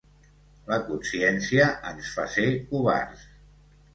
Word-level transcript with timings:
La 0.71 0.79
consciencia 0.85 1.67
ens 1.91 2.09
fa 2.15 2.27
ser 2.37 2.47
covards 2.73 3.29